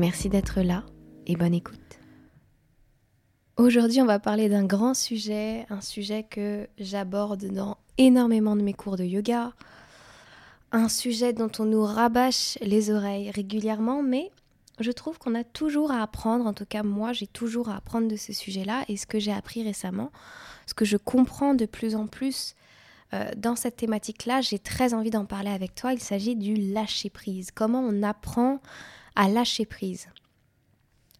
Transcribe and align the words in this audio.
Merci 0.00 0.30
d'être 0.30 0.62
là 0.62 0.82
et 1.26 1.36
bonne 1.36 1.52
écoute. 1.52 1.98
Aujourd'hui, 3.58 4.00
on 4.00 4.06
va 4.06 4.18
parler 4.18 4.48
d'un 4.48 4.64
grand 4.64 4.94
sujet, 4.94 5.66
un 5.68 5.82
sujet 5.82 6.22
que 6.22 6.66
j'aborde 6.78 7.44
dans 7.52 7.76
énormément 7.98 8.56
de 8.56 8.62
mes 8.62 8.72
cours 8.72 8.96
de 8.96 9.04
yoga, 9.04 9.52
un 10.72 10.88
sujet 10.88 11.34
dont 11.34 11.52
on 11.58 11.66
nous 11.66 11.84
rabâche 11.84 12.56
les 12.62 12.90
oreilles 12.90 13.30
régulièrement, 13.30 14.02
mais 14.02 14.30
je 14.78 14.90
trouve 14.90 15.18
qu'on 15.18 15.34
a 15.34 15.44
toujours 15.44 15.90
à 15.90 16.00
apprendre, 16.00 16.46
en 16.46 16.54
tout 16.54 16.64
cas 16.64 16.82
moi 16.82 17.12
j'ai 17.12 17.26
toujours 17.26 17.68
à 17.68 17.76
apprendre 17.76 18.08
de 18.08 18.16
ce 18.16 18.32
sujet-là, 18.32 18.86
et 18.88 18.96
ce 18.96 19.06
que 19.06 19.18
j'ai 19.18 19.32
appris 19.32 19.62
récemment, 19.62 20.10
ce 20.66 20.72
que 20.72 20.86
je 20.86 20.96
comprends 20.96 21.52
de 21.52 21.66
plus 21.66 21.94
en 21.94 22.06
plus 22.06 22.54
euh, 23.12 23.30
dans 23.36 23.54
cette 23.54 23.76
thématique-là, 23.76 24.40
j'ai 24.40 24.58
très 24.58 24.94
envie 24.94 25.10
d'en 25.10 25.26
parler 25.26 25.50
avec 25.50 25.74
toi, 25.74 25.92
il 25.92 26.00
s'agit 26.00 26.36
du 26.36 26.54
lâcher-prise, 26.54 27.50
comment 27.50 27.80
on 27.80 28.02
apprend 28.02 28.62
à 29.16 29.28
lâcher 29.28 29.66
prise. 29.66 30.08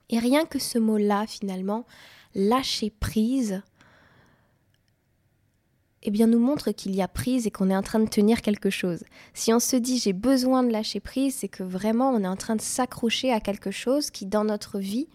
Et 0.09 0.19
rien 0.19 0.45
que 0.45 0.59
ce 0.59 0.79
mot-là, 0.79 1.27
finalement, 1.27 1.87
lâcher 2.35 2.91
prise, 2.91 3.63
eh 6.03 6.11
bien, 6.11 6.27
nous 6.27 6.39
montre 6.39 6.71
qu'il 6.71 6.95
y 6.95 7.03
a 7.03 7.09
prise 7.09 7.47
et 7.47 7.51
qu'on 7.51 7.71
est 7.71 7.77
en 7.77 7.83
train 7.83 8.01
de 8.01 8.09
tenir 8.09 8.41
quelque 8.41 8.71
chose. 8.71 9.05
Si 9.35 9.53
on 9.53 9.61
se 9.61 9.77
dit 9.77 9.99
j'ai 9.99 10.15
besoin 10.15 10.63
de 10.63 10.73
lâcher 10.73 11.01
prise, 11.01 11.35
c'est 11.37 11.49
que 11.49 11.63
vraiment 11.63 12.11
on 12.11 12.25
est 12.25 12.29
en 12.29 12.37
train 12.37 12.57
de 12.57 12.63
s'accrocher 12.63 13.33
à 13.33 13.41
quelque 13.41 13.71
chose 13.71 14.11
qui, 14.11 14.25
dans 14.25 14.45
notre 14.45 14.79
vie, 14.79 15.09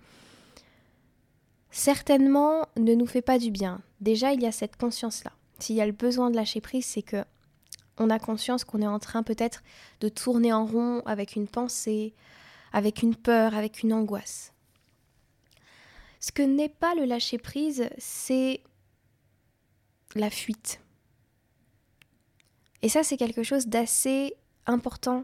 certainement 1.71 2.67
ne 2.77 2.93
nous 2.93 3.07
fait 3.07 3.23
pas 3.23 3.39
du 3.39 3.51
bien. 3.51 3.81
Déjà, 3.99 4.31
il 4.31 4.41
y 4.41 4.45
a 4.45 4.51
cette 4.51 4.77
conscience-là. 4.77 5.31
S'il 5.59 5.75
y 5.75 5.81
a 5.81 5.85
le 5.85 5.91
besoin 5.91 6.29
de 6.29 6.35
lâcher 6.35 6.61
prise, 6.61 6.85
c'est 6.85 7.01
que 7.01 7.23
on 7.97 8.09
a 8.09 8.19
conscience 8.19 8.63
qu'on 8.63 8.81
est 8.81 8.87
en 8.87 8.99
train 8.99 9.23
peut-être 9.23 9.63
de 10.01 10.09
tourner 10.09 10.51
en 10.53 10.65
rond 10.65 11.01
avec 11.05 11.35
une 11.35 11.47
pensée, 11.47 12.13
avec 12.75 13.01
une 13.01 13.15
peur, 13.15 13.55
avec 13.55 13.83
une 13.83 13.93
angoisse. 13.93 14.51
Ce 16.19 16.33
que 16.33 16.41
n'est 16.41 16.67
pas 16.67 16.93
le 16.93 17.05
lâcher-prise, 17.05 17.87
c'est 17.97 18.61
la 20.13 20.29
fuite. 20.29 20.81
Et 22.81 22.89
ça, 22.89 23.01
c'est 23.01 23.15
quelque 23.15 23.43
chose 23.43 23.67
d'assez 23.67 24.35
important 24.65 25.23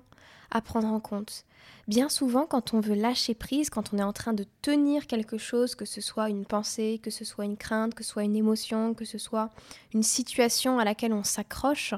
à 0.50 0.62
prendre 0.62 0.88
en 0.88 1.02
compte. 1.02 1.44
Bien 1.90 2.08
souvent, 2.08 2.46
quand 2.46 2.74
on 2.74 2.80
veut 2.80 2.96
lâcher 2.96 3.36
prise, 3.36 3.70
quand 3.70 3.94
on 3.94 3.98
est 3.98 4.04
en 4.04 4.14
train 4.14 4.32
de 4.32 4.46
tenir 4.62 5.06
quelque 5.06 5.38
chose, 5.38 5.76
que 5.76 5.84
ce 5.84 6.00
soit 6.00 6.30
une 6.30 6.46
pensée, 6.46 7.02
que 7.04 7.12
ce 7.12 7.26
soit 7.26 7.44
une 7.44 7.58
crainte, 7.58 7.96
que 7.96 8.06
ce 8.06 8.12
soit 8.12 8.24
une 8.24 8.38
émotion, 8.38 8.94
que 8.94 9.04
ce 9.04 9.18
soit 9.18 9.50
une 9.94 10.04
situation 10.04 10.80
à 10.80 10.86
laquelle 10.86 11.12
on 11.12 11.26
s'accroche, 11.26 11.96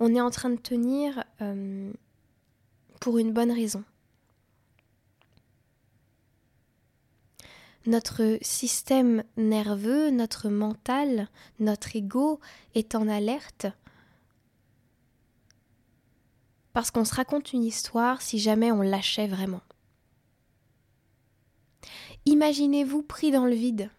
on 0.00 0.16
est 0.16 0.20
en 0.20 0.30
train 0.30 0.50
de 0.50 0.56
tenir 0.56 1.22
euh, 1.42 1.92
pour 2.98 3.18
une 3.18 3.32
bonne 3.32 3.52
raison. 3.52 3.84
Notre 7.86 8.38
système 8.42 9.24
nerveux, 9.36 10.10
notre 10.10 10.48
mental, 10.48 11.28
notre 11.58 11.96
ego 11.96 12.40
est 12.74 12.94
en 12.94 13.08
alerte 13.08 13.66
parce 16.72 16.90
qu'on 16.90 17.04
se 17.04 17.14
raconte 17.14 17.52
une 17.52 17.64
histoire 17.64 18.22
si 18.22 18.38
jamais 18.38 18.70
on 18.70 18.82
lâchait 18.82 19.26
vraiment. 19.26 19.62
Imaginez-vous 22.24 23.02
pris 23.02 23.30
dans 23.30 23.46
le 23.46 23.54
vide 23.54 23.90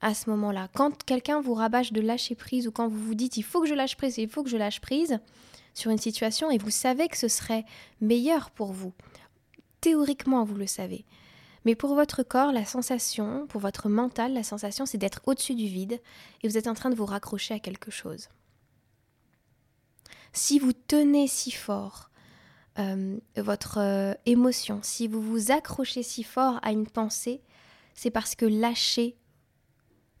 à 0.00 0.14
ce 0.14 0.28
moment-là. 0.30 0.68
Quand 0.74 1.04
quelqu'un 1.04 1.40
vous 1.40 1.54
rabâche 1.54 1.92
de 1.92 2.00
lâcher 2.00 2.34
prise 2.34 2.66
ou 2.66 2.72
quand 2.72 2.88
vous 2.88 2.98
vous 2.98 3.14
dites 3.14 3.36
il 3.36 3.42
faut 3.44 3.60
que 3.60 3.68
je 3.68 3.74
lâche 3.74 3.96
prise, 3.96 4.18
il 4.18 4.28
faut 4.28 4.42
que 4.42 4.50
je 4.50 4.56
lâche 4.56 4.80
prise 4.80 5.20
sur 5.74 5.90
une 5.90 5.98
situation 5.98 6.50
et 6.50 6.58
vous 6.58 6.70
savez 6.70 7.08
que 7.08 7.16
ce 7.16 7.28
serait 7.28 7.64
meilleur 8.00 8.50
pour 8.50 8.72
vous. 8.72 8.92
Théoriquement, 9.80 10.44
vous 10.44 10.56
le 10.56 10.66
savez. 10.66 11.04
Mais 11.64 11.74
pour 11.74 11.94
votre 11.94 12.22
corps, 12.22 12.52
la 12.52 12.64
sensation, 12.64 13.46
pour 13.46 13.60
votre 13.60 13.88
mental, 13.88 14.34
la 14.34 14.42
sensation, 14.42 14.86
c'est 14.86 14.98
d'être 14.98 15.20
au-dessus 15.26 15.54
du 15.54 15.66
vide 15.66 16.00
et 16.42 16.48
vous 16.48 16.58
êtes 16.58 16.66
en 16.66 16.74
train 16.74 16.90
de 16.90 16.94
vous 16.94 17.06
raccrocher 17.06 17.54
à 17.54 17.58
quelque 17.58 17.90
chose. 17.90 18.28
Si 20.32 20.58
vous 20.58 20.72
tenez 20.72 21.26
si 21.26 21.52
fort 21.52 22.10
euh, 22.78 23.16
votre 23.36 23.78
euh, 23.78 24.14
émotion, 24.26 24.80
si 24.82 25.06
vous 25.06 25.22
vous 25.22 25.52
accrochez 25.52 26.02
si 26.02 26.22
fort 26.24 26.58
à 26.62 26.72
une 26.72 26.88
pensée, 26.88 27.40
c'est 27.94 28.10
parce 28.10 28.34
que 28.34 28.44
lâcher 28.44 29.16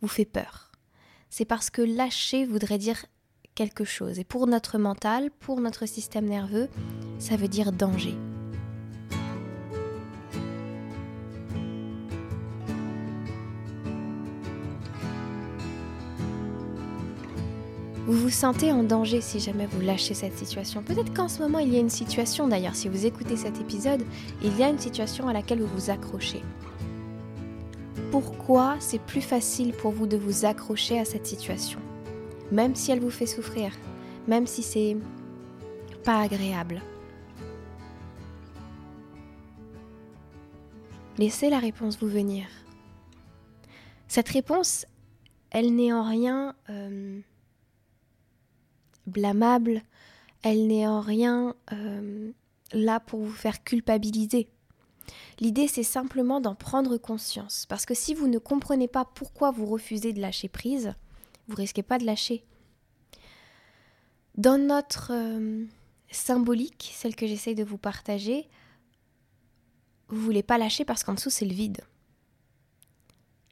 vous 0.00 0.08
fait 0.08 0.24
peur. 0.24 0.70
C'est 1.30 1.44
parce 1.44 1.68
que 1.68 1.82
lâcher 1.82 2.46
voudrait 2.46 2.78
dire 2.78 3.06
quelque 3.54 3.84
chose. 3.84 4.18
Et 4.18 4.24
pour 4.24 4.46
notre 4.46 4.78
mental, 4.78 5.30
pour 5.40 5.60
notre 5.60 5.86
système 5.86 6.26
nerveux, 6.26 6.68
ça 7.18 7.36
veut 7.36 7.48
dire 7.48 7.72
danger. 7.72 8.16
Vous 18.06 18.12
vous 18.12 18.28
sentez 18.28 18.70
en 18.70 18.82
danger 18.82 19.22
si 19.22 19.40
jamais 19.40 19.64
vous 19.64 19.80
lâchez 19.80 20.12
cette 20.12 20.36
situation. 20.36 20.82
Peut-être 20.82 21.14
qu'en 21.14 21.26
ce 21.26 21.40
moment 21.40 21.58
il 21.58 21.72
y 21.72 21.76
a 21.78 21.80
une 21.80 21.88
situation 21.88 22.46
d'ailleurs, 22.46 22.74
si 22.74 22.90
vous 22.90 23.06
écoutez 23.06 23.34
cet 23.34 23.58
épisode, 23.62 24.04
il 24.42 24.54
y 24.58 24.62
a 24.62 24.68
une 24.68 24.78
situation 24.78 25.26
à 25.26 25.32
laquelle 25.32 25.62
vous 25.62 25.74
vous 25.74 25.88
accrochez. 25.88 26.42
Pourquoi 28.10 28.76
c'est 28.78 29.00
plus 29.00 29.22
facile 29.22 29.72
pour 29.72 29.90
vous 29.90 30.06
de 30.06 30.18
vous 30.18 30.44
accrocher 30.44 30.98
à 30.98 31.06
cette 31.06 31.26
situation? 31.26 31.80
Même 32.52 32.74
si 32.74 32.90
elle 32.90 33.00
vous 33.00 33.08
fait 33.08 33.24
souffrir, 33.24 33.72
même 34.28 34.46
si 34.46 34.62
c'est 34.62 34.98
pas 36.04 36.20
agréable. 36.20 36.82
Laissez 41.16 41.48
la 41.48 41.58
réponse 41.58 41.98
vous 41.98 42.08
venir. 42.08 42.44
Cette 44.08 44.28
réponse, 44.28 44.84
elle 45.50 45.74
n'est 45.74 45.94
en 45.94 46.02
rien... 46.02 46.54
Euh, 46.68 47.20
blâmable, 49.06 49.82
elle 50.42 50.66
n'est 50.66 50.86
en 50.86 51.00
rien 51.00 51.54
euh, 51.72 52.32
là 52.72 53.00
pour 53.00 53.20
vous 53.20 53.32
faire 53.32 53.64
culpabiliser. 53.64 54.48
L'idée, 55.40 55.68
c'est 55.68 55.82
simplement 55.82 56.40
d'en 56.40 56.54
prendre 56.54 56.96
conscience, 56.96 57.66
parce 57.68 57.86
que 57.86 57.94
si 57.94 58.14
vous 58.14 58.28
ne 58.28 58.38
comprenez 58.38 58.88
pas 58.88 59.04
pourquoi 59.04 59.50
vous 59.50 59.66
refusez 59.66 60.12
de 60.12 60.20
lâcher 60.20 60.48
prise, 60.48 60.94
vous 61.48 61.56
risquez 61.56 61.82
pas 61.82 61.98
de 61.98 62.06
lâcher. 62.06 62.44
Dans 64.36 64.58
notre 64.58 65.12
euh, 65.12 65.64
symbolique, 66.10 66.92
celle 66.94 67.16
que 67.16 67.26
j'essaye 67.26 67.54
de 67.54 67.64
vous 67.64 67.78
partager, 67.78 68.48
vous 70.08 70.20
voulez 70.20 70.42
pas 70.42 70.58
lâcher 70.58 70.84
parce 70.84 71.04
qu'en 71.04 71.14
dessous 71.14 71.30
c'est 71.30 71.44
le 71.44 71.54
vide. 71.54 71.82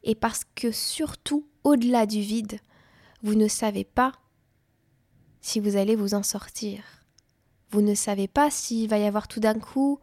Et 0.04 0.14
parce 0.14 0.44
que 0.56 0.72
surtout, 0.72 1.46
au-delà 1.64 2.06
du 2.06 2.20
vide, 2.20 2.58
vous 3.22 3.34
ne 3.34 3.46
savez 3.46 3.84
pas 3.84 4.12
si 5.42 5.60
vous 5.60 5.76
allez 5.76 5.96
vous 5.96 6.14
en 6.14 6.22
sortir. 6.22 6.82
Vous 7.70 7.82
ne 7.82 7.94
savez 7.94 8.28
pas 8.28 8.50
s'il 8.50 8.88
va 8.88 8.98
y 8.98 9.04
avoir 9.04 9.28
tout 9.28 9.40
d'un 9.40 9.58
coup 9.58 9.98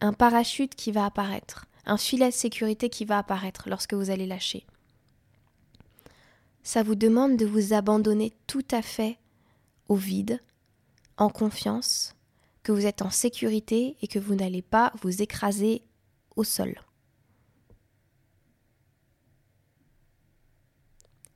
un 0.00 0.12
parachute 0.12 0.74
qui 0.74 0.92
va 0.92 1.06
apparaître, 1.06 1.66
un 1.86 1.96
filet 1.96 2.28
de 2.28 2.34
sécurité 2.34 2.90
qui 2.90 3.04
va 3.04 3.18
apparaître 3.18 3.68
lorsque 3.70 3.94
vous 3.94 4.10
allez 4.10 4.26
lâcher. 4.26 4.66
Ça 6.62 6.82
vous 6.82 6.94
demande 6.94 7.36
de 7.36 7.46
vous 7.46 7.72
abandonner 7.72 8.34
tout 8.46 8.66
à 8.70 8.82
fait 8.82 9.18
au 9.88 9.94
vide, 9.94 10.40
en 11.16 11.30
confiance, 11.30 12.14
que 12.62 12.72
vous 12.72 12.86
êtes 12.86 13.02
en 13.02 13.10
sécurité 13.10 13.96
et 14.02 14.08
que 14.08 14.18
vous 14.18 14.34
n'allez 14.34 14.62
pas 14.62 14.92
vous 15.02 15.22
écraser 15.22 15.82
au 16.36 16.44
sol. 16.44 16.80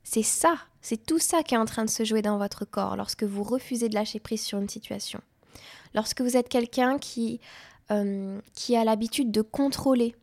C'est 0.02 0.22
ça, 0.22 0.58
c'est 0.84 1.06
tout 1.06 1.18
ça 1.18 1.42
qui 1.42 1.54
est 1.54 1.56
en 1.56 1.64
train 1.64 1.86
de 1.86 1.90
se 1.90 2.04
jouer 2.04 2.20
dans 2.20 2.36
votre 2.36 2.66
corps 2.66 2.94
lorsque 2.94 3.24
vous 3.24 3.42
refusez 3.42 3.88
de 3.88 3.94
lâcher 3.94 4.20
prise 4.20 4.42
sur 4.42 4.58
une 4.58 4.68
situation. 4.68 5.22
Lorsque 5.94 6.20
vous 6.20 6.36
êtes 6.36 6.50
quelqu'un 6.50 6.98
qui, 6.98 7.40
euh, 7.90 8.38
qui 8.52 8.76
a 8.76 8.84
l'habitude 8.84 9.30
de 9.32 9.40
contrôler. 9.40 10.14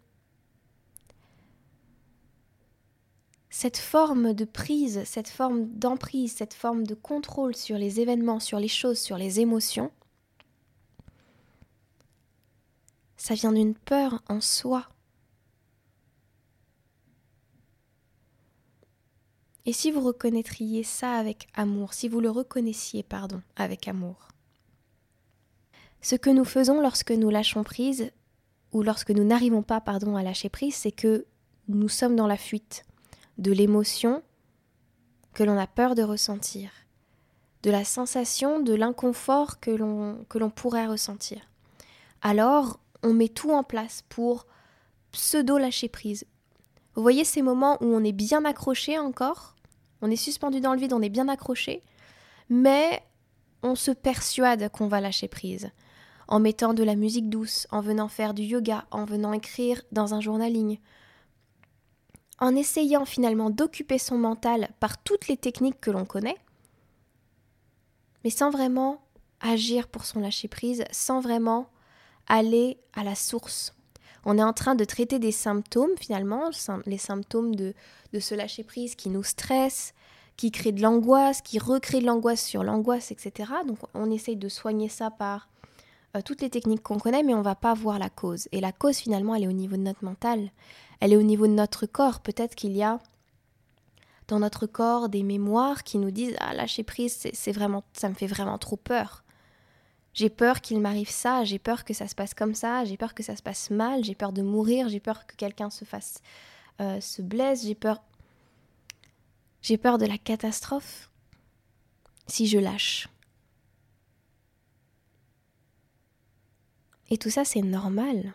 Cette 3.49 3.77
forme 3.77 4.35
de 4.35 4.45
prise, 4.45 5.01
cette 5.03 5.29
forme 5.29 5.65
d'emprise, 5.65 6.35
cette 6.35 6.53
forme 6.53 6.85
de 6.85 6.93
contrôle 6.93 7.55
sur 7.55 7.79
les 7.79 7.99
événements, 7.99 8.39
sur 8.39 8.59
les 8.59 8.67
choses, 8.67 8.99
sur 8.99 9.17
les 9.17 9.39
émotions, 9.39 9.91
ça 13.17 13.33
vient 13.33 13.51
d'une 13.51 13.73
peur 13.73 14.21
en 14.29 14.41
soi 14.41 14.87
Et 19.71 19.73
si 19.73 19.89
vous 19.89 20.01
reconnaîtriez 20.01 20.83
ça 20.83 21.13
avec 21.13 21.47
amour, 21.53 21.93
si 21.93 22.09
vous 22.09 22.19
le 22.19 22.29
reconnaissiez, 22.29 23.03
pardon, 23.03 23.41
avec 23.55 23.87
amour? 23.87 24.27
Ce 26.01 26.17
que 26.17 26.29
nous 26.29 26.43
faisons 26.43 26.81
lorsque 26.81 27.11
nous 27.11 27.29
lâchons 27.29 27.63
prise, 27.63 28.11
ou 28.73 28.83
lorsque 28.83 29.11
nous 29.11 29.23
n'arrivons 29.23 29.63
pas, 29.63 29.79
pardon, 29.79 30.17
à 30.17 30.23
lâcher 30.23 30.49
prise, 30.49 30.75
c'est 30.75 30.91
que 30.91 31.25
nous 31.69 31.87
sommes 31.87 32.17
dans 32.17 32.27
la 32.27 32.35
fuite 32.35 32.83
de 33.37 33.53
l'émotion 33.53 34.23
que 35.33 35.45
l'on 35.45 35.57
a 35.57 35.67
peur 35.67 35.95
de 35.95 36.03
ressentir, 36.03 36.69
de 37.63 37.71
la 37.71 37.85
sensation 37.85 38.59
de 38.59 38.73
l'inconfort 38.73 39.61
que 39.61 39.71
l'on, 39.71 40.49
pourrait 40.53 40.87
ressentir. 40.87 41.39
Alors, 42.21 42.81
on 43.03 43.13
met 43.13 43.29
tout 43.29 43.51
en 43.51 43.63
place 43.63 44.03
pour 44.09 44.47
pseudo-lâcher 45.13 45.87
prise. 45.87 46.25
Vous 46.95 47.01
voyez 47.01 47.23
ces 47.23 47.41
moments 47.41 47.77
où 47.81 47.85
on 47.85 48.03
est 48.03 48.11
bien 48.11 48.43
accroché 48.43 48.99
encore, 48.99 49.55
on 50.01 50.11
est 50.11 50.15
suspendu 50.15 50.59
dans 50.59 50.73
le 50.73 50.79
vide, 50.79 50.93
on 50.93 51.01
est 51.01 51.09
bien 51.09 51.27
accroché, 51.27 51.83
mais 52.49 53.03
on 53.63 53.75
se 53.75 53.91
persuade 53.91 54.69
qu'on 54.69 54.87
va 54.87 55.01
lâcher 55.01 55.27
prise. 55.27 55.69
En 56.27 56.39
mettant 56.39 56.73
de 56.73 56.83
la 56.83 56.95
musique 56.95 57.29
douce, 57.29 57.67
en 57.71 57.81
venant 57.81 58.07
faire 58.07 58.33
du 58.33 58.43
yoga, 58.43 58.85
en 58.91 59.05
venant 59.05 59.33
écrire 59.33 59.81
dans 59.91 60.13
un 60.13 60.21
journaling, 60.21 60.79
en 62.39 62.55
essayant 62.55 63.05
finalement 63.05 63.49
d'occuper 63.49 63.97
son 63.97 64.17
mental 64.17 64.69
par 64.79 65.01
toutes 65.03 65.27
les 65.27 65.37
techniques 65.37 65.79
que 65.79 65.91
l'on 65.91 66.05
connaît, 66.05 66.37
mais 68.23 68.29
sans 68.29 68.49
vraiment 68.49 69.01
agir 69.39 69.87
pour 69.87 70.05
son 70.05 70.19
lâcher 70.19 70.47
prise, 70.47 70.83
sans 70.91 71.19
vraiment 71.19 71.69
aller 72.27 72.79
à 72.93 73.03
la 73.03 73.15
source. 73.15 73.75
On 74.25 74.37
est 74.37 74.43
en 74.43 74.53
train 74.53 74.75
de 74.75 74.85
traiter 74.85 75.19
des 75.19 75.31
symptômes 75.31 75.97
finalement, 75.99 76.49
les 76.85 76.97
symptômes 76.97 77.55
de, 77.55 77.73
de 78.13 78.19
ce 78.19 78.35
lâcher 78.35 78.63
prise 78.63 78.95
qui 78.95 79.09
nous 79.09 79.23
stresse, 79.23 79.93
qui 80.37 80.51
crée 80.51 80.71
de 80.71 80.81
l'angoisse, 80.81 81.41
qui 81.41 81.59
recrée 81.59 82.01
de 82.01 82.05
l'angoisse 82.05 82.43
sur 82.43 82.63
l'angoisse, 82.63 83.11
etc. 83.11 83.51
Donc 83.67 83.79
on 83.93 84.09
essaye 84.11 84.37
de 84.37 84.49
soigner 84.49 84.89
ça 84.89 85.11
par 85.11 85.47
euh, 86.15 86.21
toutes 86.23 86.41
les 86.41 86.49
techniques 86.49 86.83
qu'on 86.83 86.97
connaît, 86.97 87.23
mais 87.23 87.33
on 87.33 87.41
va 87.41 87.55
pas 87.55 87.73
voir 87.73 87.99
la 87.99 88.09
cause. 88.09 88.47
Et 88.51 88.59
la 88.59 88.71
cause 88.71 88.97
finalement, 88.97 89.35
elle 89.35 89.43
est 89.43 89.47
au 89.47 89.53
niveau 89.53 89.77
de 89.77 89.81
notre 89.81 90.03
mental, 90.03 90.51
elle 90.99 91.13
est 91.13 91.17
au 91.17 91.21
niveau 91.21 91.47
de 91.47 91.53
notre 91.53 91.85
corps. 91.85 92.19
Peut-être 92.19 92.55
qu'il 92.55 92.75
y 92.75 92.83
a 92.83 92.99
dans 94.27 94.39
notre 94.39 94.65
corps 94.65 95.09
des 95.09 95.23
mémoires 95.23 95.83
qui 95.83 95.97
nous 95.97 96.11
disent 96.11 96.35
ah 96.39 96.53
lâcher 96.53 96.83
prise, 96.83 97.27
c'est 97.33 97.51
vraiment, 97.51 97.83
ça 97.93 98.09
me 98.09 98.13
fait 98.13 98.27
vraiment 98.27 98.57
trop 98.57 98.77
peur. 98.77 99.23
J'ai 100.13 100.29
peur 100.29 100.59
qu'il 100.61 100.79
m'arrive 100.81 101.09
ça, 101.09 101.43
j'ai 101.45 101.59
peur 101.59 101.85
que 101.85 101.93
ça 101.93 102.07
se 102.07 102.15
passe 102.15 102.33
comme 102.33 102.53
ça, 102.53 102.83
j'ai 102.83 102.97
peur 102.97 103.13
que 103.13 103.23
ça 103.23 103.35
se 103.35 103.41
passe 103.41 103.69
mal, 103.69 104.03
j'ai 104.03 104.15
peur 104.15 104.33
de 104.33 104.41
mourir, 104.41 104.89
j'ai 104.89 104.99
peur 104.99 105.25
que 105.25 105.35
quelqu'un 105.35 105.69
se 105.69 105.85
fasse 105.85 106.21
euh, 106.81 106.99
se 106.99 107.21
blesse, 107.21 107.63
j'ai 107.63 107.75
peur 107.75 108.01
j'ai 109.61 109.77
peur 109.77 109.97
de 109.97 110.05
la 110.05 110.17
catastrophe 110.17 111.11
si 112.27 112.47
je 112.47 112.57
lâche. 112.57 113.07
Et 117.09 117.17
tout 117.17 117.29
ça 117.29 117.45
c'est 117.45 117.61
normal 117.61 118.33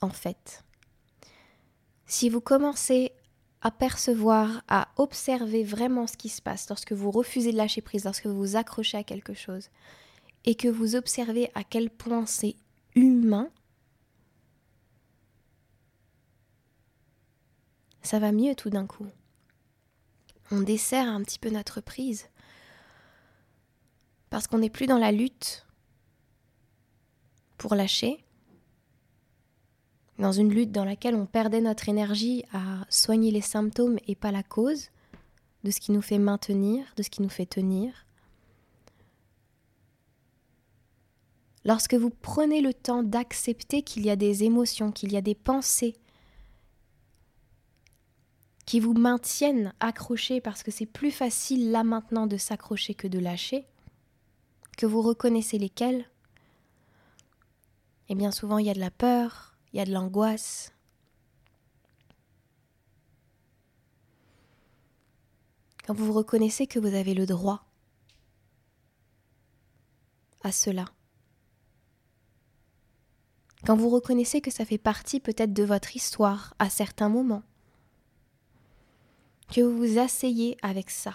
en 0.00 0.10
fait. 0.10 0.64
Si 2.06 2.28
vous 2.28 2.40
commencez 2.40 3.12
à 3.62 3.70
percevoir, 3.70 4.62
à 4.68 4.88
observer 4.96 5.62
vraiment 5.62 6.06
ce 6.08 6.16
qui 6.16 6.28
se 6.28 6.42
passe 6.42 6.68
lorsque 6.68 6.92
vous 6.92 7.12
refusez 7.12 7.52
de 7.52 7.56
lâcher 7.56 7.80
prise, 7.80 8.04
lorsque 8.04 8.26
vous 8.26 8.36
vous 8.36 8.56
accrochez 8.56 8.98
à 8.98 9.04
quelque 9.04 9.34
chose, 9.34 9.70
et 10.44 10.54
que 10.54 10.68
vous 10.68 10.96
observez 10.96 11.50
à 11.54 11.64
quel 11.64 11.90
point 11.90 12.26
c'est 12.26 12.56
humain, 12.94 13.50
ça 18.02 18.18
va 18.18 18.32
mieux 18.32 18.54
tout 18.54 18.70
d'un 18.70 18.86
coup. 18.86 19.06
On 20.50 20.60
dessert 20.60 21.08
un 21.08 21.22
petit 21.22 21.38
peu 21.38 21.50
notre 21.50 21.80
prise 21.80 22.28
parce 24.28 24.46
qu'on 24.46 24.58
n'est 24.58 24.70
plus 24.70 24.86
dans 24.86 24.98
la 24.98 25.12
lutte 25.12 25.66
pour 27.58 27.74
lâcher, 27.74 28.24
dans 30.18 30.32
une 30.32 30.52
lutte 30.52 30.72
dans 30.72 30.84
laquelle 30.84 31.14
on 31.14 31.26
perdait 31.26 31.60
notre 31.60 31.88
énergie 31.88 32.44
à 32.52 32.84
soigner 32.88 33.30
les 33.30 33.40
symptômes 33.40 33.98
et 34.06 34.14
pas 34.14 34.32
la 34.32 34.42
cause 34.42 34.90
de 35.64 35.70
ce 35.70 35.80
qui 35.80 35.92
nous 35.92 36.02
fait 36.02 36.18
maintenir, 36.18 36.84
de 36.96 37.02
ce 37.02 37.10
qui 37.10 37.22
nous 37.22 37.28
fait 37.28 37.46
tenir. 37.46 38.06
Lorsque 41.64 41.94
vous 41.94 42.10
prenez 42.10 42.60
le 42.60 42.74
temps 42.74 43.02
d'accepter 43.02 43.82
qu'il 43.82 44.04
y 44.04 44.10
a 44.10 44.16
des 44.16 44.42
émotions, 44.44 44.90
qu'il 44.90 45.12
y 45.12 45.16
a 45.16 45.20
des 45.20 45.36
pensées 45.36 45.96
qui 48.66 48.80
vous 48.80 48.94
maintiennent 48.94 49.72
accrochés 49.80 50.40
parce 50.40 50.62
que 50.62 50.70
c'est 50.70 50.86
plus 50.86 51.10
facile 51.10 51.70
là 51.70 51.84
maintenant 51.84 52.26
de 52.26 52.36
s'accrocher 52.36 52.94
que 52.94 53.08
de 53.08 53.18
lâcher, 53.18 53.66
que 54.76 54.86
vous 54.86 55.02
reconnaissez 55.02 55.58
lesquelles, 55.58 56.08
et 58.08 58.12
eh 58.12 58.14
bien 58.14 58.30
souvent 58.30 58.58
il 58.58 58.66
y 58.66 58.70
a 58.70 58.74
de 58.74 58.80
la 58.80 58.90
peur, 58.90 59.56
il 59.72 59.78
y 59.78 59.80
a 59.80 59.84
de 59.84 59.92
l'angoisse. 59.92 60.72
Quand 65.86 65.94
vous 65.94 66.12
reconnaissez 66.12 66.66
que 66.66 66.78
vous 66.78 66.94
avez 66.94 67.14
le 67.14 67.26
droit 67.26 67.64
à 70.42 70.52
cela, 70.52 70.86
quand 73.66 73.76
vous 73.76 73.88
reconnaissez 73.88 74.40
que 74.40 74.50
ça 74.50 74.64
fait 74.64 74.78
partie 74.78 75.20
peut-être 75.20 75.52
de 75.52 75.62
votre 75.62 75.94
histoire 75.94 76.54
à 76.58 76.68
certains 76.68 77.08
moments, 77.08 77.42
que 79.52 79.60
vous 79.60 79.76
vous 79.76 79.98
asseyez 79.98 80.56
avec 80.62 80.90
ça, 80.90 81.14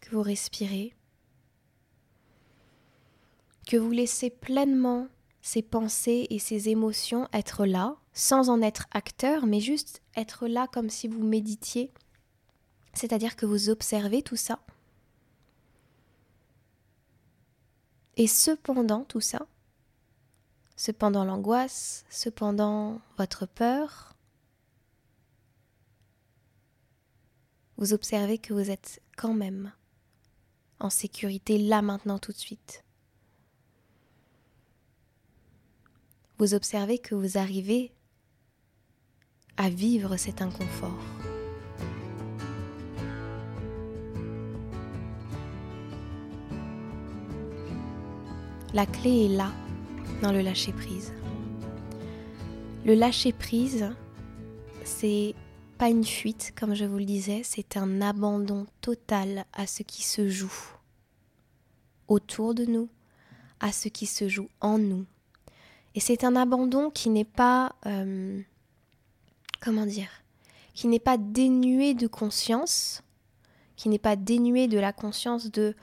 que 0.00 0.10
vous 0.10 0.22
respirez, 0.22 0.94
que 3.66 3.76
vous 3.76 3.90
laissez 3.90 4.30
pleinement 4.30 5.08
ces 5.42 5.62
pensées 5.62 6.26
et 6.30 6.38
ces 6.38 6.68
émotions 6.68 7.28
être 7.32 7.66
là, 7.66 7.96
sans 8.12 8.48
en 8.48 8.62
être 8.62 8.86
acteur, 8.92 9.46
mais 9.46 9.60
juste 9.60 10.02
être 10.16 10.46
là 10.48 10.66
comme 10.72 10.88
si 10.88 11.06
vous 11.06 11.22
méditiez, 11.22 11.92
c'est-à-dire 12.94 13.36
que 13.36 13.44
vous 13.44 13.68
observez 13.68 14.22
tout 14.22 14.36
ça. 14.36 14.60
Et 18.16 18.26
cependant, 18.26 19.04
tout 19.04 19.20
ça, 19.20 19.46
Cependant 20.76 21.24
l'angoisse, 21.24 22.04
cependant 22.10 23.00
votre 23.16 23.46
peur, 23.46 24.14
vous 27.78 27.94
observez 27.94 28.36
que 28.36 28.52
vous 28.52 28.70
êtes 28.70 29.02
quand 29.16 29.32
même 29.32 29.72
en 30.78 30.90
sécurité 30.90 31.56
là 31.56 31.80
maintenant 31.80 32.18
tout 32.18 32.32
de 32.32 32.36
suite. 32.36 32.84
Vous 36.38 36.52
observez 36.52 36.98
que 36.98 37.14
vous 37.14 37.38
arrivez 37.38 37.94
à 39.56 39.70
vivre 39.70 40.18
cet 40.18 40.42
inconfort. 40.42 40.92
La 48.74 48.84
clé 48.84 49.24
est 49.24 49.34
là 49.34 49.50
dans 50.22 50.32
le 50.32 50.40
lâcher 50.40 50.72
prise. 50.72 51.12
Le 52.84 52.94
lâcher 52.94 53.32
prise, 53.32 53.90
c'est 54.84 55.34
pas 55.78 55.88
une 55.88 56.04
fuite, 56.04 56.52
comme 56.58 56.74
je 56.74 56.84
vous 56.84 56.98
le 56.98 57.04
disais, 57.04 57.42
c'est 57.44 57.76
un 57.76 58.00
abandon 58.00 58.66
total 58.80 59.44
à 59.52 59.66
ce 59.66 59.82
qui 59.82 60.02
se 60.02 60.28
joue 60.28 60.54
autour 62.08 62.54
de 62.54 62.64
nous, 62.64 62.88
à 63.60 63.72
ce 63.72 63.88
qui 63.88 64.06
se 64.06 64.28
joue 64.28 64.48
en 64.60 64.78
nous. 64.78 65.04
Et 65.94 66.00
c'est 66.00 66.24
un 66.24 66.36
abandon 66.36 66.90
qui 66.90 67.10
n'est 67.10 67.24
pas, 67.24 67.74
euh, 67.86 68.40
comment 69.60 69.86
dire, 69.86 70.10
qui 70.74 70.88
n'est 70.88 70.98
pas 70.98 71.16
dénué 71.18 71.94
de 71.94 72.06
conscience, 72.06 73.02
qui 73.76 73.88
n'est 73.88 73.98
pas 73.98 74.16
dénué 74.16 74.68
de 74.68 74.78
la 74.78 74.92
conscience 74.92 75.50
de 75.50 75.74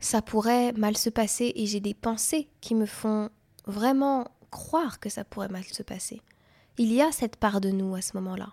ça 0.00 0.20
pourrait 0.20 0.72
mal 0.72 0.96
se 0.96 1.08
passer 1.08 1.52
et 1.56 1.66
j'ai 1.66 1.80
des 1.80 1.94
pensées 1.94 2.48
qui 2.60 2.74
me 2.74 2.84
font 2.84 3.30
vraiment 3.66 4.28
croire 4.50 5.00
que 5.00 5.08
ça 5.08 5.24
pourrait 5.24 5.48
mal 5.48 5.64
se 5.64 5.82
passer. 5.82 6.20
Il 6.78 6.92
y 6.92 7.02
a 7.02 7.12
cette 7.12 7.36
part 7.36 7.60
de 7.60 7.70
nous 7.70 7.94
à 7.94 8.02
ce 8.02 8.16
moment-là. 8.16 8.52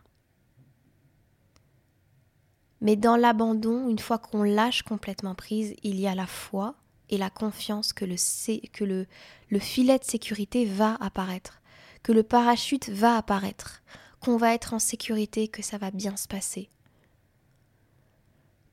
Mais 2.81 2.95
dans 2.95 3.15
l'abandon, 3.15 3.89
une 3.89 3.99
fois 3.99 4.17
qu'on 4.17 4.43
lâche 4.43 4.81
complètement 4.81 5.35
prise, 5.35 5.75
il 5.83 5.99
y 5.99 6.07
a 6.07 6.15
la 6.15 6.25
foi 6.25 6.75
et 7.09 7.17
la 7.17 7.29
confiance 7.29 7.93
que, 7.93 8.05
le, 8.05 9.05
le 9.49 9.59
filet 9.59 9.99
de 9.99 10.03
sécurité 10.03 10.65
va 10.65 10.95
apparaître, 10.99 11.61
que 12.01 12.11
le 12.11 12.23
parachute 12.23 12.89
va 12.89 13.17
apparaître, 13.17 13.83
qu'on 14.19 14.37
va 14.37 14.53
être 14.53 14.73
en 14.73 14.79
sécurité, 14.79 15.47
que 15.47 15.61
ça 15.61 15.77
va 15.77 15.91
bien 15.91 16.17
se 16.17 16.27
passer. 16.27 16.69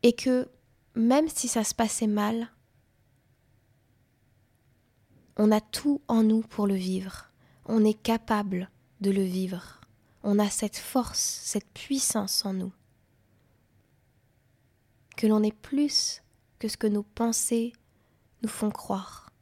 Et 0.03 0.15
que 0.15 0.49
même 0.95 1.29
si 1.29 1.49
ça 1.49 1.65
se 1.65 1.75
passait 1.75 2.07
mal, 2.07 2.49
on 5.39 5.53
a 5.53 5.61
tout 5.61 6.03
en 6.09 6.25
nous 6.25 6.43
pour 6.43 6.67
le 6.67 6.75
vivre. 6.75 7.31
On 7.65 7.85
est 7.85 7.95
capable 7.95 8.71
de 9.01 9.11
le 9.11 9.23
vivre. 9.23 9.81
On 10.25 10.39
a 10.39 10.51
cette 10.51 10.77
force, 10.77 11.41
cette 11.45 11.69
puissance 11.73 12.45
en 12.45 12.53
nous. 12.53 12.73
que 15.17 15.27
l'on 15.27 15.43
est 15.43 15.51
plus 15.51 16.23
que 16.61 16.69
ce 16.69 16.77
que 16.77 16.87
nos 16.87 17.03
pensées 17.03 17.73
nous 18.43 18.49
font 18.49 18.71
croire. 18.71 19.33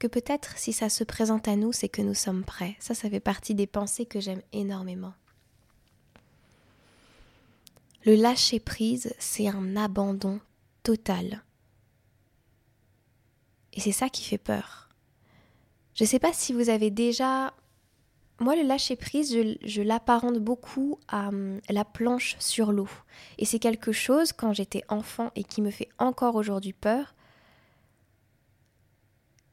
Que 0.00 0.08
peut-être 0.08 0.58
si 0.58 0.72
ça 0.72 0.88
se 0.88 1.04
présente 1.04 1.46
à 1.46 1.54
nous, 1.54 1.72
c'est 1.72 1.88
que 1.88 2.02
nous 2.02 2.14
sommes 2.14 2.44
prêts. 2.44 2.76
Ça, 2.80 2.94
ça 2.94 3.08
fait 3.08 3.20
partie 3.20 3.54
des 3.54 3.68
pensées 3.68 4.04
que 4.04 4.18
j'aime 4.18 4.42
énormément. 4.52 5.14
Le 8.04 8.16
lâcher 8.16 8.58
prise, 8.58 9.14
c'est 9.20 9.46
un 9.46 9.76
abandon 9.76 10.40
Et 13.72 13.80
c'est 13.80 13.92
ça 13.92 14.08
qui 14.08 14.24
fait 14.24 14.38
peur. 14.38 14.88
Je 15.94 16.04
ne 16.04 16.08
sais 16.08 16.18
pas 16.18 16.32
si 16.32 16.52
vous 16.52 16.68
avez 16.68 16.90
déjà 16.90 17.52
moi, 18.38 18.54
le 18.54 18.62
lâcher 18.62 18.96
prise, 18.96 19.34
je, 19.64 19.82
l'apparente 19.82 20.38
beaucoup 20.38 20.98
à 21.08 21.28
hum, 21.28 21.60
la 21.70 21.84
planche 21.84 22.36
sur 22.38 22.70
l'eau. 22.70 22.88
Et 23.38 23.46
c'est 23.46 23.58
quelque 23.58 23.92
chose, 23.92 24.32
quand 24.32 24.52
j'étais 24.52 24.84
enfant 24.88 25.30
et 25.36 25.44
qui 25.44 25.62
me 25.62 25.70
fait 25.70 25.88
encore 25.98 26.34
aujourd'hui 26.34 26.74
peur, 26.74 27.14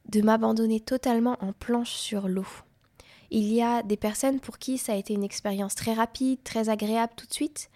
de 0.09 0.21
m'abandonner 0.21 0.81
totalement 0.81 1.37
en 1.39 1.53
planche 1.53 1.93
sur 1.93 2.27
l'eau. 2.27 2.47
Il 3.31 3.51
y 3.51 3.61
a 3.61 3.83
des 3.83 3.97
personnes 3.97 4.41
pour 4.41 4.57
qui 4.59 4.77
ça 4.77 4.93
a 4.93 4.97
été 4.97 5.13
une 5.13 5.23
expérience 5.23 5.75
très 5.75 5.93
rapide, 5.93 6.43
très 6.43 6.67
agréable 6.67 7.13
tout 7.15 7.25
de 7.25 7.33
suite, 7.33 7.69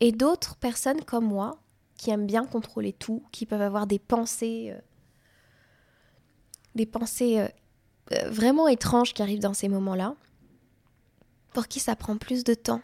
et 0.00 0.10
d'autres 0.10 0.56
personnes 0.56 1.04
comme 1.04 1.26
moi, 1.26 1.58
qui 2.00 2.08
aiment 2.08 2.26
bien 2.26 2.46
contrôler 2.46 2.94
tout, 2.94 3.22
qui 3.30 3.44
peuvent 3.44 3.60
avoir 3.60 3.86
des 3.86 3.98
pensées, 3.98 4.72
euh, 4.74 4.80
des 6.74 6.86
pensées 6.86 7.40
euh, 7.40 7.48
euh, 8.12 8.30
vraiment 8.30 8.68
étranges 8.68 9.12
qui 9.12 9.20
arrivent 9.20 9.40
dans 9.40 9.52
ces 9.52 9.68
moments-là 9.68 10.16
pour 11.52 11.68
qui 11.68 11.78
ça 11.78 11.96
prend 11.96 12.16
plus 12.16 12.42
de 12.42 12.54
temps. 12.54 12.80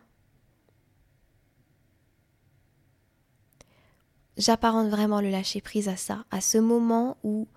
J'apparente 4.36 4.90
vraiment 4.90 5.22
le 5.22 5.30
lâcher 5.30 5.62
prise 5.62 5.88
à 5.88 5.96
ça, 5.96 6.26
à 6.30 6.42
ce 6.42 6.58
moment 6.58 7.16
où 7.24 7.48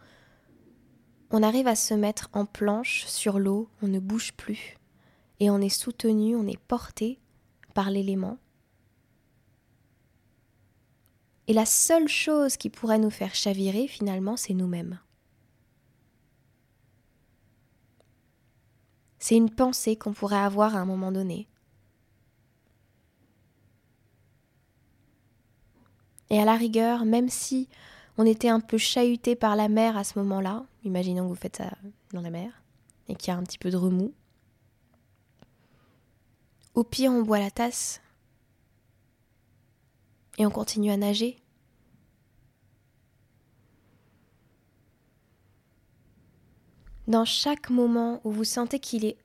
on 1.30 1.44
arrive 1.44 1.68
à 1.68 1.76
se 1.76 1.94
mettre 1.94 2.30
en 2.32 2.46
planche 2.46 3.04
sur 3.06 3.38
l'eau, 3.38 3.68
on 3.82 3.90
ne 3.90 4.00
bouge 4.00 4.32
plus, 4.32 4.78
et 5.42 5.50
on 5.50 5.60
est 5.60 5.68
soutenu, 5.68 6.38
on 6.38 6.48
est 6.48 6.58
porté 6.58 7.20
par 7.74 7.90
l'élément. 7.90 8.38
Et 11.50 11.54
la 11.54 11.66
seule 11.66 12.08
chose 12.08 12.58
qui 12.58 12.70
pourrait 12.70 13.00
nous 13.00 13.10
faire 13.10 13.34
chavirer 13.34 13.88
finalement, 13.88 14.38
c'est 14.38 14.54
nous-mêmes. 14.54 15.00
C'est 19.18 19.36
une 19.36 19.50
pensée 19.50 19.96
qu'on 19.96 20.14
pourrait 20.14 20.38
avoir 20.38 20.76
à 20.76 20.80
un 20.80 20.86
moment 20.86 21.12
donné. 21.12 21.48
Et 26.30 26.40
à 26.40 26.46
la 26.46 26.56
rigueur, 26.56 27.04
même 27.04 27.30
si 27.30 27.68
on 28.20 28.28
était 28.28 28.50
un 28.50 28.60
peu 28.60 28.78
chahuté 28.78 29.36
par 29.36 29.56
la 29.56 29.70
mer 29.70 29.98
à 29.98 30.04
ce 30.04 30.20
moment-là, 30.20 30.68
imaginons 30.84 31.24
que 31.24 31.30
vous 31.30 31.36
faites 31.36 31.56
ça 31.56 31.72
dans 32.14 32.22
la 32.22 32.30
mer, 32.30 32.62
et 33.08 33.16
qu'il 33.16 33.34
y 33.34 33.36
a 33.36 33.40
un 33.40 33.44
petit 33.44 33.58
peu 33.58 33.72
de 33.72 33.78
remous, 33.78 34.14
au 36.76 36.84
pire 36.84 37.12
on 37.12 37.24
boit 37.24 37.40
la 37.40 37.50
tasse 37.50 38.02
et 40.38 40.46
on 40.46 40.52
continue 40.52 40.92
à 40.92 40.98
nager. 40.98 41.39
Dans 47.10 47.26
chaque 47.26 47.72
moment 47.72 48.22
où 48.24 48.32
vous 48.32 48.44
sentez 48.44 48.80
qu'il 48.80 49.04
est 49.04 49.18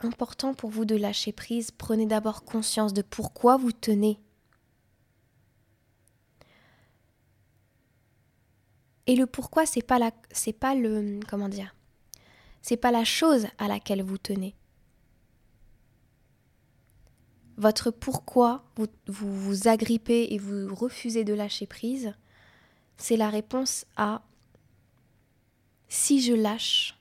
important 0.00 0.54
pour 0.54 0.70
vous 0.70 0.84
de 0.84 0.96
lâcher 0.96 1.30
prise, 1.30 1.70
prenez 1.70 2.04
d'abord 2.04 2.44
conscience 2.44 2.92
de 2.92 3.00
pourquoi 3.00 3.56
vous 3.56 3.70
tenez. 3.70 4.18
Et 9.06 9.14
le 9.14 9.26
pourquoi, 9.26 9.66
c'est 9.66 9.82
pas 9.82 10.00
la, 10.00 10.10
c'est 10.32 10.52
pas 10.52 10.74
le, 10.74 11.20
comment 11.28 11.48
dire, 11.48 11.76
c'est 12.60 12.76
pas 12.76 12.90
la 12.90 13.04
chose 13.04 13.46
à 13.58 13.68
laquelle 13.68 14.02
vous 14.02 14.18
tenez. 14.18 14.56
Votre 17.56 17.92
pourquoi 17.92 18.64
vous, 18.74 18.88
vous 19.06 19.32
vous 19.32 19.68
agrippez 19.68 20.34
et 20.34 20.38
vous 20.38 20.74
refusez 20.74 21.22
de 21.22 21.34
lâcher 21.34 21.66
prise, 21.66 22.14
c'est 22.96 23.16
la 23.16 23.30
réponse 23.30 23.86
à 23.96 24.22
si 25.90 26.22
je 26.22 26.32
lâche, 26.32 26.96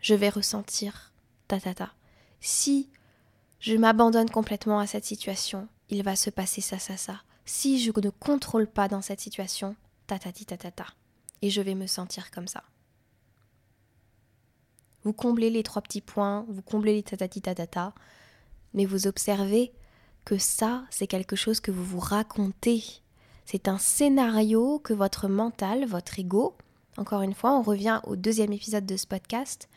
je 0.00 0.14
vais 0.14 0.30
ressentir 0.30 1.12
ta 1.46 1.60
ta 1.60 1.74
ta. 1.74 1.92
Si 2.40 2.90
je 3.60 3.76
m'abandonne 3.76 4.30
complètement 4.30 4.80
à 4.80 4.88
cette 4.88 5.04
situation, 5.04 5.68
il 5.90 6.02
va 6.02 6.16
se 6.16 6.30
passer 6.30 6.60
ça 6.60 6.80
ça 6.80 6.96
ça. 6.96 7.22
Si 7.44 7.80
je 7.80 7.92
ne 7.94 8.10
contrôle 8.10 8.66
pas 8.66 8.88
dans 8.88 9.02
cette 9.02 9.20
situation, 9.20 9.76
ta 10.08 10.18
ta 10.18 10.32
ta 10.32 10.56
ta 10.56 10.70
ta. 10.72 10.86
Et 11.42 11.50
je 11.50 11.60
vais 11.60 11.76
me 11.76 11.86
sentir 11.86 12.30
comme 12.30 12.48
ça. 12.48 12.64
Vous 15.04 15.12
comblez 15.12 15.50
les 15.50 15.62
trois 15.62 15.82
petits 15.82 16.00
points, 16.00 16.46
vous 16.48 16.62
comblez 16.62 16.94
les 16.94 17.02
tatati 17.02 17.42
tatata, 17.42 17.92
mais 18.72 18.86
vous 18.86 19.06
observez 19.06 19.72
que 20.24 20.38
ça, 20.38 20.84
c'est 20.90 21.08
quelque 21.08 21.36
chose 21.36 21.60
que 21.60 21.72
vous 21.72 21.84
vous 21.84 21.98
racontez. 21.98 22.84
C'est 23.44 23.66
un 23.66 23.78
scénario 23.78 24.78
que 24.78 24.94
votre 24.94 25.26
mental, 25.26 25.84
votre 25.86 26.20
ego, 26.20 26.56
encore 26.96 27.22
une 27.22 27.34
fois, 27.34 27.52
on 27.52 27.62
revient 27.62 28.00
au 28.04 28.16
deuxième 28.16 28.52
épisode 28.52 28.84
de 28.84 28.96
ce 28.96 29.06
podcast. 29.06 29.68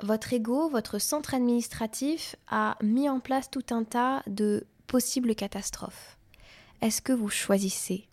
Votre 0.00 0.32
ego, 0.32 0.68
votre 0.68 0.98
centre 0.98 1.34
administratif 1.34 2.36
a 2.48 2.76
mis 2.82 3.08
en 3.08 3.20
place 3.20 3.50
tout 3.50 3.64
un 3.70 3.84
tas 3.84 4.22
de 4.26 4.66
possibles 4.86 5.34
catastrophes. 5.34 6.16
Est-ce 6.80 7.02
que 7.02 7.12
vous 7.12 7.28
choisissez 7.28 8.08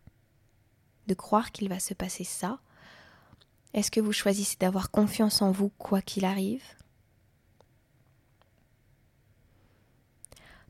de 1.07 1.13
croire 1.13 1.51
qu'il 1.51 1.69
va 1.69 1.79
se 1.79 1.93
passer 1.93 2.23
ça? 2.23 2.59
Est-ce 3.73 3.91
que 3.91 3.99
vous 3.99 4.13
choisissez 4.13 4.57
d'avoir 4.59 4.91
confiance 4.91 5.41
en 5.41 5.51
vous 5.51 5.69
quoi 5.77 6.01
qu'il 6.01 6.25
arrive? 6.25 6.63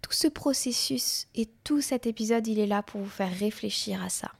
Tout 0.01 0.13
ce 0.13 0.28
processus 0.28 1.28
et 1.36 1.48
tout 1.63 1.82
cet 1.82 2.08
épisode, 2.08 2.48
il 2.48 2.60
est 2.60 2.68
là 2.68 2.84
pour 2.84 3.01
vous 3.01 3.10
faire 3.10 3.34
réfléchir 3.38 4.01
à 4.04 4.10
ça 4.10 4.32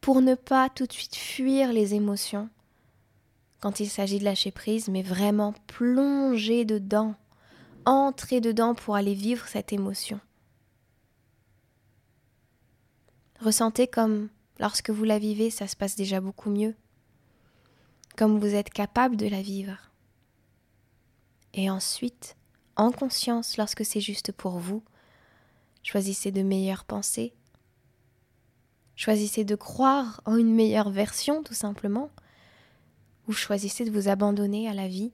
pour 0.00 0.20
ne 0.20 0.34
pas 0.34 0.68
tout 0.68 0.86
de 0.86 0.92
suite 0.92 1.16
fuir 1.16 1.72
les 1.72 1.94
émotions 1.94 2.48
quand 3.60 3.80
il 3.80 3.88
s'agit 3.88 4.18
de 4.18 4.24
lâcher 4.24 4.50
prise, 4.50 4.88
mais 4.88 5.02
vraiment 5.02 5.52
plonger 5.66 6.64
dedans, 6.64 7.14
entrer 7.84 8.40
dedans 8.40 8.74
pour 8.74 8.94
aller 8.94 9.14
vivre 9.14 9.46
cette 9.48 9.72
émotion. 9.72 10.20
Ressentez 13.40 13.86
comme 13.86 14.28
lorsque 14.58 14.90
vous 14.90 15.04
la 15.04 15.18
vivez, 15.18 15.50
ça 15.50 15.66
se 15.66 15.76
passe 15.76 15.96
déjà 15.96 16.20
beaucoup 16.20 16.50
mieux, 16.50 16.74
comme 18.16 18.38
vous 18.38 18.54
êtes 18.54 18.70
capable 18.70 19.16
de 19.16 19.26
la 19.26 19.42
vivre. 19.42 19.90
Et 21.54 21.70
ensuite, 21.70 22.36
en 22.76 22.92
conscience, 22.92 23.56
lorsque 23.56 23.84
c'est 23.84 24.00
juste 24.00 24.32
pour 24.32 24.58
vous, 24.58 24.82
choisissez 25.82 26.30
de 26.30 26.42
meilleures 26.42 26.84
pensées, 26.84 27.34
Choisissez 28.98 29.44
de 29.44 29.54
croire 29.54 30.20
en 30.24 30.36
une 30.36 30.52
meilleure 30.52 30.90
version, 30.90 31.44
tout 31.44 31.54
simplement, 31.54 32.10
ou 33.28 33.32
choisissez 33.32 33.84
de 33.84 33.92
vous 33.92 34.08
abandonner 34.08 34.68
à 34.68 34.74
la 34.74 34.88
vie 34.88 35.12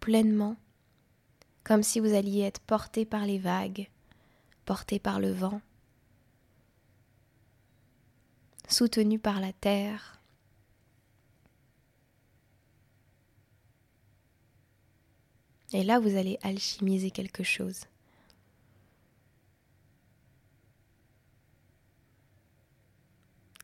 pleinement, 0.00 0.56
comme 1.62 1.84
si 1.84 2.00
vous 2.00 2.12
alliez 2.12 2.40
être 2.40 2.58
porté 2.58 3.04
par 3.04 3.24
les 3.24 3.38
vagues, 3.38 3.88
porté 4.64 4.98
par 4.98 5.20
le 5.20 5.30
vent, 5.30 5.60
soutenu 8.68 9.20
par 9.20 9.40
la 9.40 9.52
terre. 9.52 10.20
Et 15.72 15.84
là, 15.84 16.00
vous 16.00 16.16
allez 16.16 16.36
alchimiser 16.42 17.12
quelque 17.12 17.44
chose. 17.44 17.84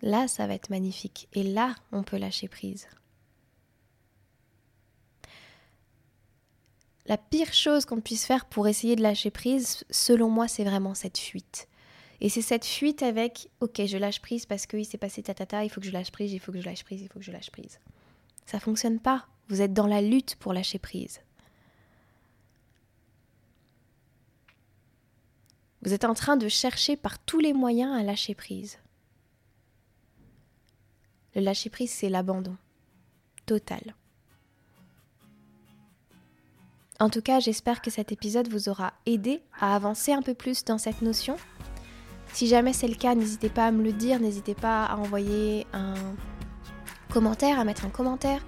Là, 0.02 0.28
ça 0.28 0.46
va 0.46 0.54
être 0.54 0.70
magnifique. 0.70 1.28
Et 1.32 1.42
là, 1.42 1.74
on 1.92 2.02
peut 2.02 2.18
lâcher 2.18 2.48
prise. 2.48 2.86
La 7.06 7.16
pire 7.16 7.52
chose 7.54 7.86
qu'on 7.86 8.00
puisse 8.00 8.26
faire 8.26 8.44
pour 8.44 8.68
essayer 8.68 8.94
de 8.94 9.02
lâcher 9.02 9.30
prise, 9.30 9.84
selon 9.90 10.28
moi, 10.28 10.46
c'est 10.46 10.64
vraiment 10.64 10.94
cette 10.94 11.18
fuite. 11.18 11.66
Et 12.20 12.28
c'est 12.28 12.42
cette 12.42 12.66
fuite 12.66 13.02
avec, 13.02 13.48
ok, 13.60 13.86
je 13.86 13.96
lâche 13.96 14.20
prise 14.20 14.44
parce 14.44 14.66
qu'il 14.66 14.84
s'est 14.84 14.98
passé 14.98 15.22
tatata, 15.22 15.64
il 15.64 15.70
faut 15.70 15.80
que 15.80 15.86
je 15.86 15.92
lâche 15.92 16.10
prise, 16.10 16.32
il 16.32 16.40
faut 16.40 16.52
que 16.52 16.60
je 16.60 16.66
lâche 16.66 16.84
prise, 16.84 17.00
il 17.00 17.08
faut 17.08 17.18
que 17.18 17.24
je 17.24 17.32
lâche 17.32 17.50
prise. 17.50 17.80
Ça 18.44 18.60
fonctionne 18.60 18.98
pas. 18.98 19.26
Vous 19.48 19.62
êtes 19.62 19.72
dans 19.72 19.86
la 19.86 20.02
lutte 20.02 20.36
pour 20.36 20.52
lâcher 20.52 20.78
prise. 20.78 21.20
Vous 25.82 25.94
êtes 25.94 26.04
en 26.04 26.14
train 26.14 26.36
de 26.36 26.48
chercher 26.48 26.96
par 26.96 27.18
tous 27.18 27.40
les 27.40 27.52
moyens 27.52 27.96
à 27.96 28.02
lâcher 28.02 28.34
prise. 28.34 28.78
Le 31.38 31.44
lâcher-prise, 31.44 31.92
c'est 31.92 32.08
l'abandon 32.08 32.56
total. 33.46 33.94
En 36.98 37.10
tout 37.10 37.22
cas, 37.22 37.38
j'espère 37.38 37.80
que 37.80 37.92
cet 37.92 38.10
épisode 38.10 38.48
vous 38.48 38.68
aura 38.68 38.92
aidé 39.06 39.40
à 39.60 39.76
avancer 39.76 40.12
un 40.12 40.20
peu 40.20 40.34
plus 40.34 40.64
dans 40.64 40.78
cette 40.78 41.00
notion. 41.00 41.36
Si 42.32 42.48
jamais 42.48 42.72
c'est 42.72 42.88
le 42.88 42.96
cas, 42.96 43.14
n'hésitez 43.14 43.50
pas 43.50 43.68
à 43.68 43.70
me 43.70 43.84
le 43.84 43.92
dire, 43.92 44.18
n'hésitez 44.18 44.56
pas 44.56 44.86
à 44.86 44.96
envoyer 44.96 45.64
un 45.72 45.94
commentaire, 47.08 47.60
à 47.60 47.64
mettre 47.64 47.84
un 47.84 47.90
commentaire 47.90 48.44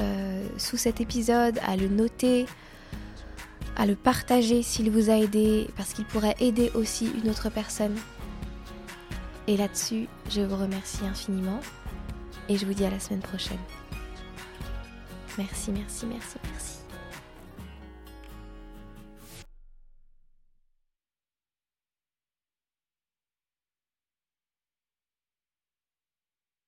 euh, 0.00 0.42
sous 0.56 0.78
cet 0.78 1.02
épisode, 1.02 1.58
à 1.66 1.76
le 1.76 1.88
noter, 1.88 2.46
à 3.76 3.84
le 3.84 3.96
partager 3.96 4.62
s'il 4.62 4.90
vous 4.90 5.10
a 5.10 5.18
aidé, 5.18 5.68
parce 5.76 5.92
qu'il 5.92 6.06
pourrait 6.06 6.36
aider 6.40 6.70
aussi 6.74 7.10
une 7.22 7.28
autre 7.28 7.50
personne. 7.50 7.96
Et 9.46 9.58
là-dessus, 9.58 10.08
je 10.30 10.40
vous 10.40 10.56
remercie 10.56 11.04
infiniment 11.04 11.60
et 12.50 12.56
je 12.56 12.66
vous 12.66 12.74
dis 12.74 12.84
à 12.84 12.90
la 12.90 12.98
semaine 12.98 13.20
prochaine. 13.20 13.60
Merci, 15.38 15.70
merci, 15.70 16.04
merci, 16.06 16.36
merci. 16.50 16.79